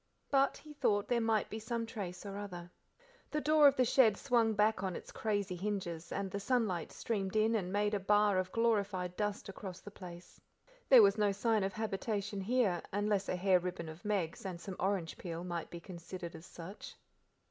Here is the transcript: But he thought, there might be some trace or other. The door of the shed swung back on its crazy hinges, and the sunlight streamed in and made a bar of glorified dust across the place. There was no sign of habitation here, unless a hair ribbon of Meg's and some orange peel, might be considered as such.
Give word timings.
But 0.31 0.57
he 0.57 0.73
thought, 0.73 1.07
there 1.07 1.21
might 1.21 1.47
be 1.47 1.59
some 1.59 1.85
trace 1.85 2.25
or 2.25 2.35
other. 2.35 2.71
The 3.29 3.39
door 3.39 3.67
of 3.67 3.75
the 3.75 3.85
shed 3.85 4.17
swung 4.17 4.53
back 4.53 4.81
on 4.81 4.95
its 4.95 5.11
crazy 5.11 5.55
hinges, 5.55 6.11
and 6.11 6.31
the 6.31 6.39
sunlight 6.39 6.91
streamed 6.91 7.35
in 7.35 7.53
and 7.53 7.71
made 7.71 7.93
a 7.93 7.99
bar 7.99 8.39
of 8.39 8.51
glorified 8.51 9.15
dust 9.15 9.47
across 9.47 9.79
the 9.79 9.91
place. 9.91 10.41
There 10.89 11.03
was 11.03 11.19
no 11.19 11.31
sign 11.31 11.63
of 11.63 11.73
habitation 11.73 12.41
here, 12.41 12.81
unless 12.91 13.29
a 13.29 13.35
hair 13.35 13.59
ribbon 13.59 13.89
of 13.89 14.03
Meg's 14.03 14.43
and 14.43 14.59
some 14.59 14.75
orange 14.79 15.19
peel, 15.19 15.43
might 15.43 15.69
be 15.69 15.79
considered 15.79 16.33
as 16.35 16.47
such. 16.47 16.95